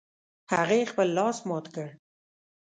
[0.53, 1.87] هغې خپل لاس مات کړ